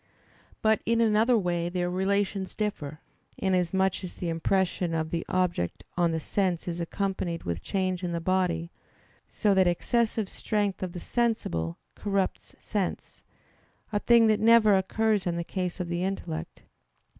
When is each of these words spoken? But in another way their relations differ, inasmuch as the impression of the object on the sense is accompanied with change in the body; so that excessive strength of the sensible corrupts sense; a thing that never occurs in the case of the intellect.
But 0.63 0.81
in 0.83 0.99
another 0.99 1.37
way 1.37 1.69
their 1.69 1.87
relations 1.87 2.55
differ, 2.55 3.01
inasmuch 3.37 4.03
as 4.03 4.15
the 4.15 4.29
impression 4.29 4.95
of 4.95 5.11
the 5.11 5.23
object 5.29 5.83
on 5.95 6.11
the 6.11 6.19
sense 6.19 6.67
is 6.67 6.79
accompanied 6.81 7.43
with 7.43 7.61
change 7.61 8.03
in 8.03 8.11
the 8.11 8.19
body; 8.19 8.71
so 9.29 9.53
that 9.53 9.67
excessive 9.67 10.27
strength 10.27 10.81
of 10.81 10.93
the 10.93 10.99
sensible 10.99 11.77
corrupts 11.93 12.55
sense; 12.57 13.21
a 13.93 13.99
thing 13.99 14.25
that 14.25 14.39
never 14.39 14.75
occurs 14.75 15.27
in 15.27 15.37
the 15.37 15.43
case 15.43 15.79
of 15.79 15.87
the 15.87 16.03
intellect. 16.03 16.63